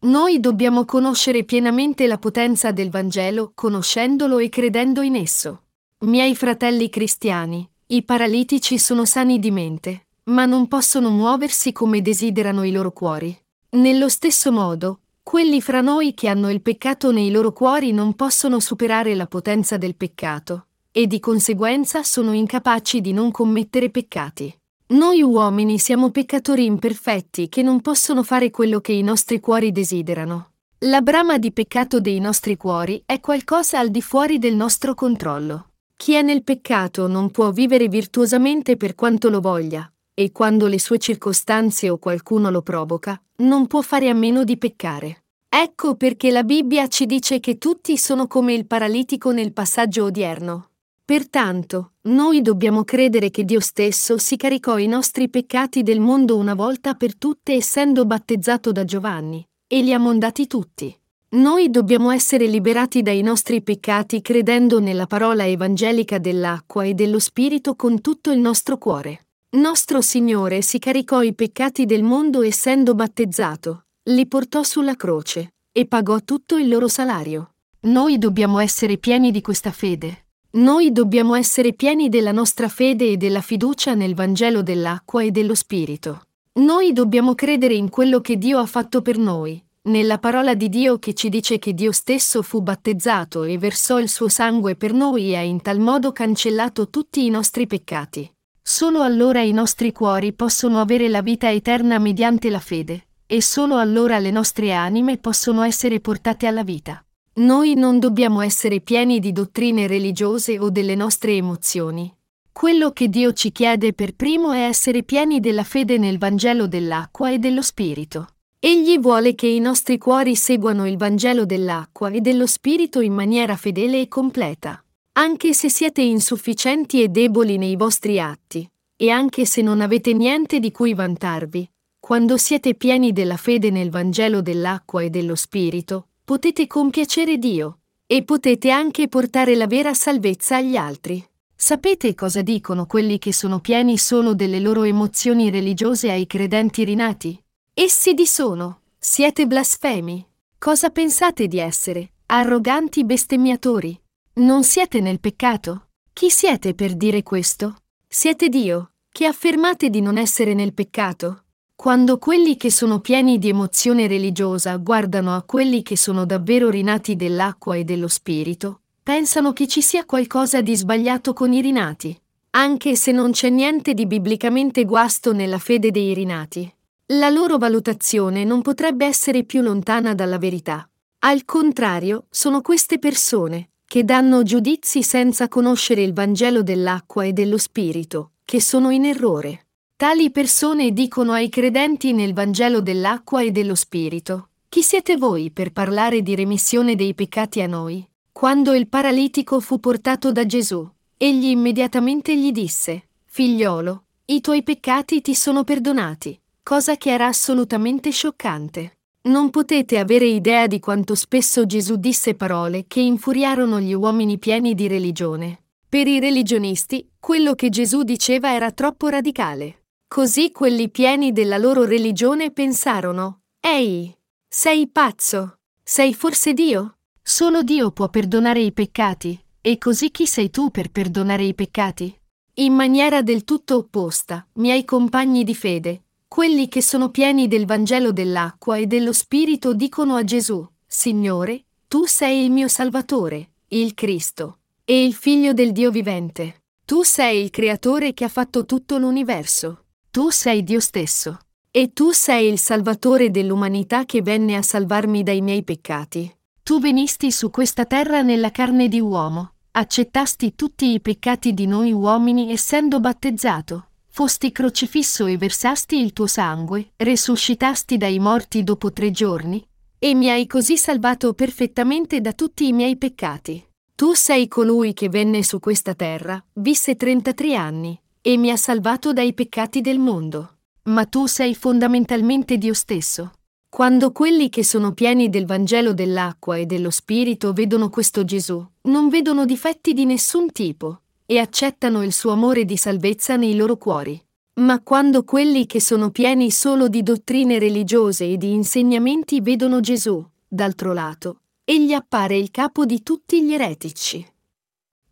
[0.00, 5.62] Noi dobbiamo conoscere pienamente la potenza del Vangelo, conoscendolo e credendo in esso.
[6.02, 12.62] Miei fratelli cristiani, i paralitici sono sani di mente, ma non possono muoversi come desiderano
[12.62, 13.36] i loro cuori.
[13.70, 18.60] Nello stesso modo, quelli fra noi che hanno il peccato nei loro cuori non possono
[18.60, 24.57] superare la potenza del peccato, e di conseguenza sono incapaci di non commettere peccati.
[24.90, 30.52] Noi uomini siamo peccatori imperfetti che non possono fare quello che i nostri cuori desiderano.
[30.86, 35.72] La brama di peccato dei nostri cuori è qualcosa al di fuori del nostro controllo.
[35.94, 40.80] Chi è nel peccato non può vivere virtuosamente per quanto lo voglia, e quando le
[40.80, 45.24] sue circostanze o qualcuno lo provoca, non può fare a meno di peccare.
[45.50, 50.70] Ecco perché la Bibbia ci dice che tutti sono come il paralitico nel passaggio odierno.
[51.08, 56.52] Pertanto, noi dobbiamo credere che Dio stesso si caricò i nostri peccati del mondo una
[56.52, 60.94] volta per tutte essendo battezzato da Giovanni, e li ha mondati tutti.
[61.30, 67.74] Noi dobbiamo essere liberati dai nostri peccati credendo nella parola evangelica dell'acqua e dello Spirito
[67.74, 69.28] con tutto il nostro cuore.
[69.52, 75.86] Nostro Signore si caricò i peccati del mondo essendo battezzato, li portò sulla croce e
[75.86, 77.54] pagò tutto il loro salario.
[77.84, 80.24] Noi dobbiamo essere pieni di questa fede.
[80.58, 85.54] Noi dobbiamo essere pieni della nostra fede e della fiducia nel Vangelo dell'acqua e dello
[85.54, 86.22] Spirito.
[86.54, 90.98] Noi dobbiamo credere in quello che Dio ha fatto per noi, nella parola di Dio
[90.98, 95.30] che ci dice che Dio stesso fu battezzato e versò il suo sangue per noi
[95.30, 98.28] e ha in tal modo cancellato tutti i nostri peccati.
[98.60, 103.76] Solo allora i nostri cuori possono avere la vita eterna mediante la fede, e solo
[103.76, 107.00] allora le nostre anime possono essere portate alla vita.
[107.38, 112.12] Noi non dobbiamo essere pieni di dottrine religiose o delle nostre emozioni.
[112.50, 117.30] Quello che Dio ci chiede per primo è essere pieni della fede nel Vangelo dell'acqua
[117.30, 118.30] e dello Spirito.
[118.58, 123.54] Egli vuole che i nostri cuori seguano il Vangelo dell'acqua e dello Spirito in maniera
[123.54, 124.82] fedele e completa.
[125.12, 130.58] Anche se siete insufficienti e deboli nei vostri atti, e anche se non avete niente
[130.58, 131.70] di cui vantarvi,
[132.00, 138.22] quando siete pieni della fede nel Vangelo dell'acqua e dello Spirito, potete compiacere Dio, E
[138.22, 141.26] potete anche portare la vera salvezza agli altri.
[141.56, 147.42] Sapete cosa dicono quelli che sono pieni solo delle loro emozioni religiose ai credenti rinati?
[147.72, 150.22] Essi disono, siete blasfemi.
[150.58, 152.12] Cosa pensate di essere?
[152.26, 153.98] Arroganti bestemmiatori.
[154.34, 155.88] Non siete nel peccato?
[156.12, 157.76] Chi siete per dire questo?
[158.06, 161.44] Siete Dio, che affermate di non essere nel peccato.
[161.80, 167.14] Quando quelli che sono pieni di emozione religiosa guardano a quelli che sono davvero rinati
[167.14, 172.96] dell'acqua e dello spirito, pensano che ci sia qualcosa di sbagliato con i rinati, anche
[172.96, 176.68] se non c'è niente di biblicamente guasto nella fede dei rinati.
[177.12, 180.86] La loro valutazione non potrebbe essere più lontana dalla verità.
[181.20, 187.56] Al contrario, sono queste persone, che danno giudizi senza conoscere il Vangelo dell'acqua e dello
[187.56, 189.67] Spirito, che sono in errore.
[189.98, 195.72] Tali persone dicono ai credenti nel Vangelo dell'acqua e dello Spirito, Chi siete voi per
[195.72, 198.08] parlare di remissione dei peccati a noi?
[198.30, 205.20] Quando il paralitico fu portato da Gesù, egli immediatamente gli disse, Figliolo, i tuoi peccati
[205.20, 208.98] ti sono perdonati, cosa che era assolutamente scioccante.
[209.22, 214.76] Non potete avere idea di quanto spesso Gesù disse parole che infuriarono gli uomini pieni
[214.76, 215.64] di religione.
[215.88, 219.77] Per i religionisti, quello che Gesù diceva era troppo radicale.
[220.08, 224.16] Così quelli pieni della loro religione pensarono, Ehi,
[224.48, 225.58] sei pazzo?
[225.82, 226.96] Sei forse Dio?
[227.22, 232.18] Solo Dio può perdonare i peccati, e così chi sei tu per perdonare i peccati?
[232.54, 238.10] In maniera del tutto opposta, miei compagni di fede, quelli che sono pieni del Vangelo
[238.10, 244.60] dell'acqua e dello Spirito dicono a Gesù, Signore, tu sei il mio Salvatore, il Cristo,
[244.86, 246.62] e il Figlio del Dio vivente.
[246.86, 249.82] Tu sei il Creatore che ha fatto tutto l'universo.
[250.18, 251.38] Tu sei Dio stesso.
[251.70, 256.28] E tu sei il Salvatore dell'umanità che venne a salvarmi dai miei peccati.
[256.64, 261.92] Tu venisti su questa terra nella carne di uomo, accettasti tutti i peccati di noi
[261.92, 269.12] uomini essendo battezzato, fosti crocifisso e versasti il tuo sangue, resuscitasti dai morti dopo tre
[269.12, 269.64] giorni,
[270.00, 273.64] e mi hai così salvato perfettamente da tutti i miei peccati.
[273.94, 279.14] Tu sei colui che venne su questa terra, visse 33 anni, e mi ha salvato
[279.14, 280.56] dai peccati del mondo.
[280.82, 283.32] Ma tu sei fondamentalmente Dio stesso.
[283.70, 289.08] Quando quelli che sono pieni del Vangelo dell'acqua e dello Spirito vedono questo Gesù, non
[289.08, 294.22] vedono difetti di nessun tipo e accettano il suo amore di salvezza nei loro cuori.
[294.56, 300.22] Ma quando quelli che sono pieni solo di dottrine religiose e di insegnamenti vedono Gesù,
[300.46, 304.22] d'altro lato, egli appare il capo di tutti gli eretici.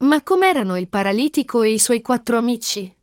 [0.01, 2.96] Ma com'erano il paralitico e i suoi quattro amici?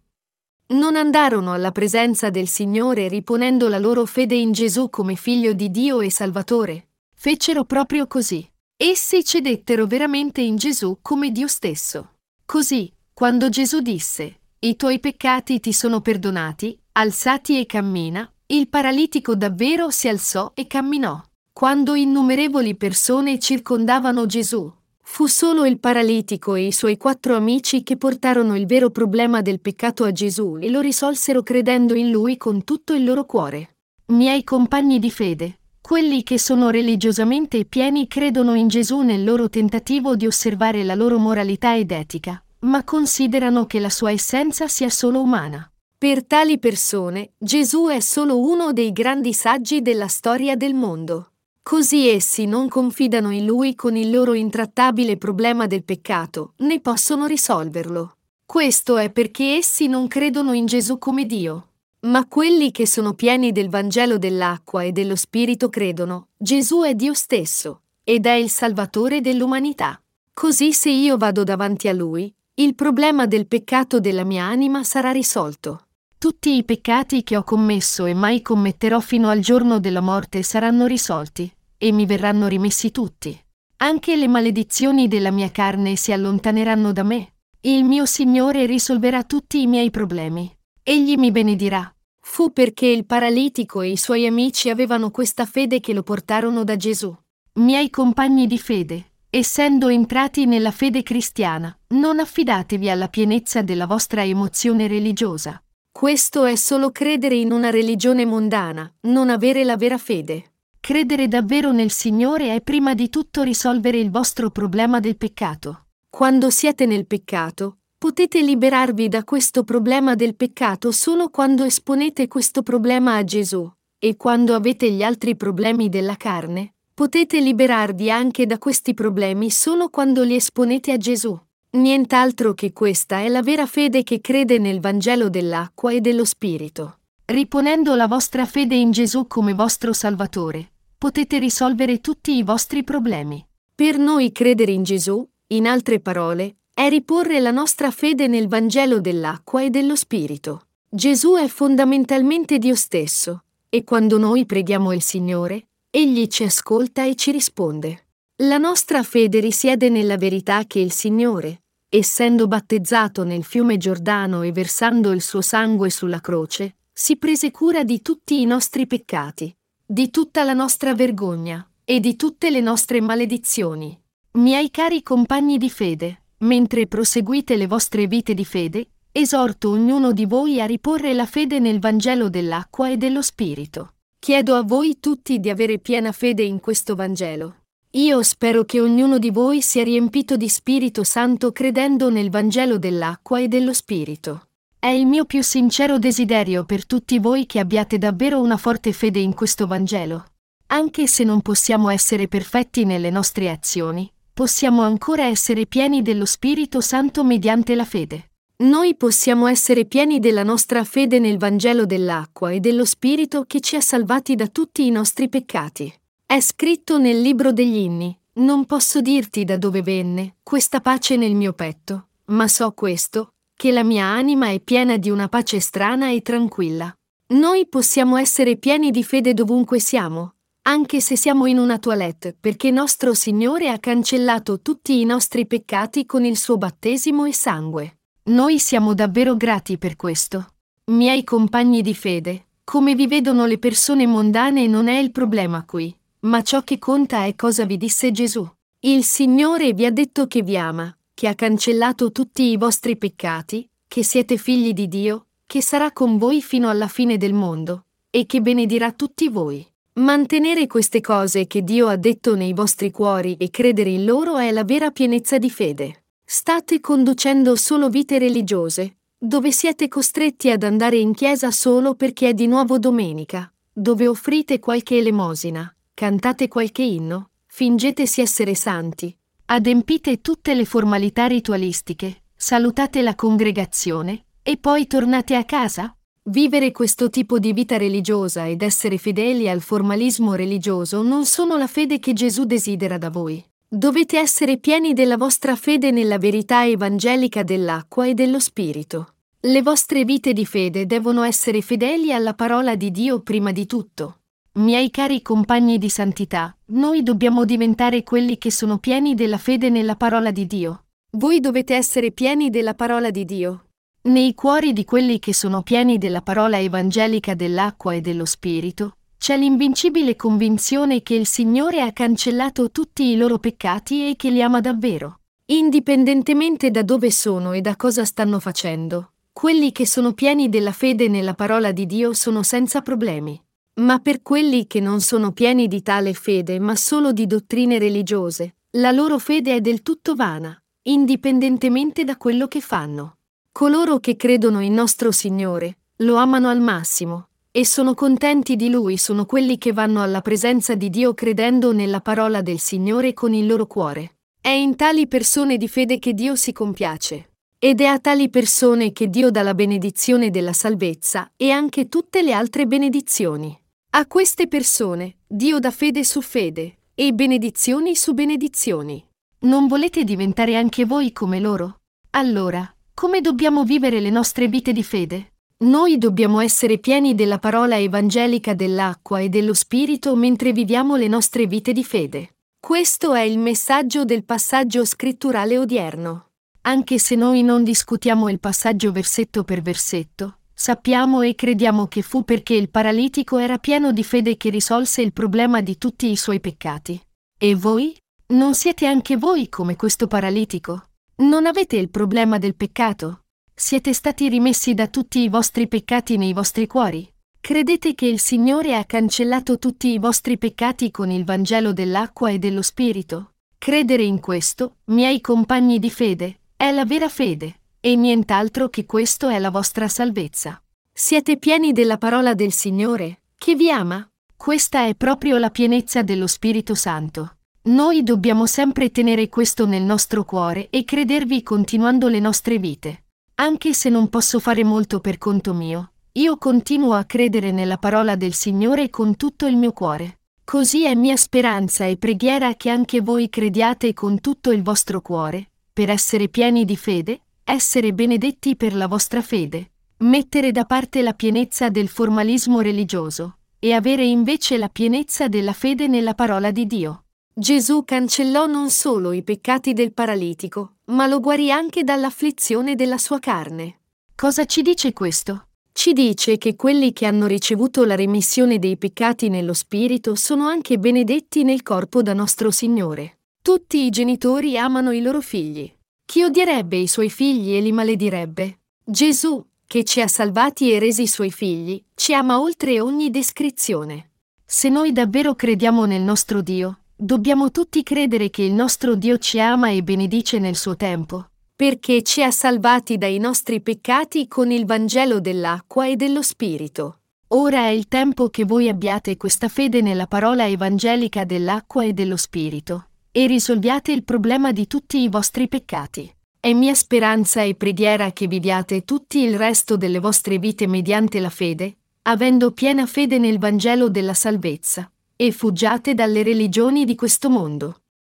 [0.68, 5.70] Non andarono alla presenza del Signore riponendo la loro fede in Gesù come figlio di
[5.70, 6.88] Dio e Salvatore.
[7.14, 8.50] Fecero proprio così.
[8.76, 12.16] Essi cedettero veramente in Gesù come Dio stesso.
[12.46, 19.36] Così, quando Gesù disse, I tuoi peccati ti sono perdonati, alzati e cammina, il paralitico
[19.36, 21.22] davvero si alzò e camminò.
[21.54, 24.72] Quando innumerevoli persone circondavano Gesù,
[25.14, 29.60] Fu solo il paralitico e i suoi quattro amici che portarono il vero problema del
[29.60, 33.76] peccato a Gesù e lo risolsero credendo in lui con tutto il loro cuore.
[34.08, 40.16] Miei compagni di fede, quelli che sono religiosamente pieni credono in Gesù nel loro tentativo
[40.16, 45.22] di osservare la loro moralità ed etica, ma considerano che la sua essenza sia solo
[45.22, 45.72] umana.
[45.96, 51.33] Per tali persone, Gesù è solo uno dei grandi saggi della storia del mondo.
[51.64, 57.26] Così essi non confidano in lui con il loro intrattabile problema del peccato, né possono
[57.26, 58.18] risolverlo.
[58.46, 61.70] Questo è perché essi non credono in Gesù come Dio.
[62.02, 67.14] Ma quelli che sono pieni del Vangelo dell'acqua e dello Spirito credono, Gesù è Dio
[67.14, 70.00] stesso, ed è il Salvatore dell'umanità.
[70.34, 75.12] Così se io vado davanti a Lui, il problema del peccato della mia anima sarà
[75.12, 75.86] risolto.
[76.24, 80.86] Tutti i peccati che ho commesso e mai commetterò fino al giorno della morte saranno
[80.86, 83.38] risolti, e mi verranno rimessi tutti.
[83.80, 87.34] Anche le maledizioni della mia carne si allontaneranno da me.
[87.60, 90.50] Il mio Signore risolverà tutti i miei problemi.
[90.82, 91.94] Egli mi benedirà.
[92.22, 96.78] Fu perché il paralitico e i suoi amici avevano questa fede che lo portarono da
[96.78, 97.14] Gesù.
[97.56, 104.24] Miei compagni di fede, essendo entrati nella fede cristiana, non affidatevi alla pienezza della vostra
[104.24, 105.62] emozione religiosa.
[105.94, 110.56] Questo è solo credere in una religione mondana, non avere la vera fede.
[110.80, 115.86] Credere davvero nel Signore è prima di tutto risolvere il vostro problema del peccato.
[116.10, 122.64] Quando siete nel peccato, potete liberarvi da questo problema del peccato solo quando esponete questo
[122.64, 128.60] problema a Gesù, e quando avete gli altri problemi della carne, Potete liberarvi anche da
[128.60, 131.36] questi problemi solo quando li esponete a Gesù.
[131.76, 137.00] Nient'altro che questa è la vera fede che crede nel Vangelo dell'acqua e dello Spirito.
[137.26, 143.44] Riponendo la vostra fede in Gesù come vostro Salvatore, potete risolvere tutti i vostri problemi.
[143.74, 149.02] Per noi credere in Gesù, in altre parole, è riporre la nostra fede nel Vangelo
[149.02, 150.68] dell'acqua e dello Spirito.
[150.88, 157.16] Gesù è fondamentalmente Dio stesso, e quando noi preghiamo il Signore, Egli ci ascolta e
[157.16, 158.06] ci risponde.
[158.44, 161.63] La nostra fede risiede nella verità che il Signore,
[161.96, 167.84] essendo battezzato nel fiume Giordano e versando il suo sangue sulla croce, si prese cura
[167.84, 173.00] di tutti i nostri peccati, di tutta la nostra vergogna e di tutte le nostre
[173.00, 173.96] maledizioni.
[174.32, 180.26] Miei cari compagni di fede, mentre proseguite le vostre vite di fede, esorto ognuno di
[180.26, 183.94] voi a riporre la fede nel Vangelo dell'acqua e dello Spirito.
[184.18, 187.58] Chiedo a voi tutti di avere piena fede in questo Vangelo.
[187.96, 193.40] Io spero che ognuno di voi sia riempito di Spirito Santo credendo nel Vangelo dell'acqua
[193.40, 194.48] e dello Spirito.
[194.80, 199.20] È il mio più sincero desiderio per tutti voi che abbiate davvero una forte fede
[199.20, 200.26] in questo Vangelo.
[200.68, 206.82] Anche se non possiamo essere perfetti nelle nostre azioni, possiamo ancora essere pieni dello Spirito
[206.82, 208.32] Santo mediante la fede.
[208.64, 213.76] Noi possiamo essere pieni della nostra fede nel Vangelo dell'acqua e dello Spirito che ci
[213.76, 215.94] ha salvati da tutti i nostri peccati.
[216.34, 221.36] È scritto nel libro degli inni, non posso dirti da dove venne questa pace nel
[221.36, 226.10] mio petto, ma so questo, che la mia anima è piena di una pace strana
[226.10, 226.92] e tranquilla.
[227.36, 232.72] Noi possiamo essere pieni di fede dovunque siamo, anche se siamo in una toilette, perché
[232.72, 238.00] nostro Signore ha cancellato tutti i nostri peccati con il suo battesimo e sangue.
[238.30, 240.48] Noi siamo davvero grati per questo.
[240.86, 245.96] Miei compagni di fede, come vi vedono le persone mondane non è il problema qui,
[246.24, 248.48] ma ciò che conta è cosa vi disse Gesù.
[248.80, 253.70] Il Signore vi ha detto che vi ama, che ha cancellato tutti i vostri peccati,
[253.88, 258.26] che siete figli di Dio, che sarà con voi fino alla fine del mondo, e
[258.26, 259.66] che benedirà tutti voi.
[259.96, 264.52] Mantenere queste cose che Dio ha detto nei vostri cuori e credere in loro è
[264.52, 266.06] la vera pienezza di fede.
[266.26, 272.34] State conducendo solo vite religiose, dove siete costretti ad andare in chiesa solo perché è
[272.34, 279.16] di nuovo domenica, dove offrite qualche elemosina, cantate qualche inno, fingetesi essere santi,
[279.46, 285.96] adempite tutte le formalità ritualistiche, salutate la congregazione e poi tornate a casa?
[286.24, 291.68] Vivere questo tipo di vita religiosa ed essere fedeli al formalismo religioso non sono la
[291.68, 293.44] fede che Gesù desidera da voi.
[293.68, 299.16] Dovete essere pieni della vostra fede nella verità evangelica dell'acqua e dello Spirito.
[299.42, 304.20] Le vostre vite di fede devono essere fedeli alla parola di Dio prima di tutto.
[304.56, 309.96] Miei cari compagni di santità, noi dobbiamo diventare quelli che sono pieni della fede nella
[309.96, 310.84] parola di Dio.
[311.18, 313.70] Voi dovete essere pieni della parola di Dio.
[314.04, 319.36] Nei cuori di quelli che sono pieni della parola evangelica dell'acqua e dello Spirito, c'è
[319.38, 324.62] l'invincibile convinzione che il Signore ha cancellato tutti i loro peccati e che li ama
[324.62, 325.22] davvero.
[325.46, 331.08] Indipendentemente da dove sono e da cosa stanno facendo, quelli che sono pieni della fede
[331.08, 333.42] nella parola di Dio sono senza problemi.
[333.76, 338.58] Ma per quelli che non sono pieni di tale fede, ma solo di dottrine religiose,
[338.72, 343.18] la loro fede è del tutto vana, indipendentemente da quello che fanno.
[343.52, 348.98] Coloro che credono in nostro Signore, lo amano al massimo, e sono contenti di Lui
[348.98, 353.48] sono quelli che vanno alla presenza di Dio credendo nella parola del Signore con il
[353.48, 354.18] loro cuore.
[354.40, 357.30] È in tali persone di fede che Dio si compiace.
[357.58, 362.22] Ed è a tali persone che Dio dà la benedizione della salvezza e anche tutte
[362.22, 363.58] le altre benedizioni.
[363.96, 369.08] A queste persone Dio dà fede su fede e benedizioni su benedizioni.
[369.42, 371.82] Non volete diventare anche voi come loro?
[372.16, 375.34] Allora, come dobbiamo vivere le nostre vite di fede?
[375.66, 381.46] Noi dobbiamo essere pieni della parola evangelica dell'acqua e dello Spirito mentre viviamo le nostre
[381.46, 382.38] vite di fede.
[382.60, 386.30] Questo è il messaggio del passaggio scritturale odierno.
[386.62, 392.24] Anche se noi non discutiamo il passaggio versetto per versetto, sappiamo e crediamo che fu
[392.24, 396.40] perché il paralitico era pieno di fede che risolse il problema di tutti i suoi
[396.40, 397.02] peccati.
[397.38, 397.98] E voi?
[398.28, 400.90] Non siete anche voi come questo paralitico?
[401.16, 403.22] Non avete il problema del peccato?
[403.54, 407.08] Siete stati rimessi da tutti i vostri peccati nei vostri cuori?
[407.40, 412.40] Credete che il Signore ha cancellato tutti i vostri peccati con il Vangelo dell'acqua e
[412.40, 413.34] dello Spirito?
[413.58, 419.28] Credere in questo, miei compagni di fede, è la vera fede, e nient'altro che questo
[419.28, 420.64] è la vostra salvezza.
[420.90, 424.10] Siete pieni della parola del Signore, che vi ama?
[424.38, 427.40] Questa è proprio la pienezza dello Spirito Santo.
[427.64, 433.04] Noi dobbiamo sempre tenere questo nel nostro cuore e credervi continuando le nostre vite.
[433.36, 438.16] Anche se non posso fare molto per conto mio, io continuo a credere nella parola
[438.16, 440.20] del Signore con tutto il mio cuore.
[440.46, 445.50] Così è mia speranza e preghiera che anche voi crediate con tutto il vostro cuore,
[445.74, 451.14] per essere pieni di fede, essere benedetti per la vostra fede, mettere da parte la
[451.14, 457.06] pienezza del formalismo religioso e avere invece la pienezza della fede nella parola di Dio.
[457.34, 463.20] Gesù cancellò non solo i peccati del paralitico, ma lo guarì anche dall'afflizione della sua
[463.20, 463.80] carne.
[464.16, 465.48] Cosa ci dice questo?
[465.72, 470.78] Ci dice che quelli che hanno ricevuto la remissione dei peccati nello Spirito sono anche
[470.78, 473.18] benedetti nel corpo da nostro Signore.
[473.42, 475.70] Tutti i genitori amano i loro figli.
[476.14, 478.60] Chi odierebbe i suoi figli e li maledirebbe?
[478.84, 484.12] Gesù, che ci ha salvati e resi suoi figli, ci ama oltre ogni descrizione.
[484.46, 489.40] Se noi davvero crediamo nel nostro Dio, dobbiamo tutti credere che il nostro Dio ci
[489.40, 494.68] ama e benedice nel suo tempo, perché ci ha salvati dai nostri peccati con il
[494.68, 497.00] Vangelo dell'acqua e dello Spirito.
[497.30, 502.18] Ora è il tempo che voi abbiate questa fede nella parola evangelica dell'acqua e dello
[502.18, 506.12] Spirito, e risolviate il problema di tutti i vostri peccati.
[506.40, 511.30] È mia speranza e preghiera che viviate tutti il resto delle vostre vite mediante la
[511.30, 517.83] fede, avendo piena fede nel Vangelo della salvezza, e fuggiate dalle religioni di questo mondo.